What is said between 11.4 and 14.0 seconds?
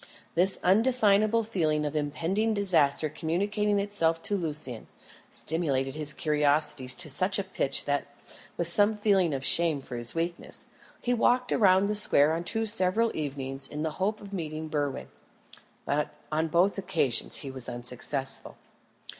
round the square on two several evenings in the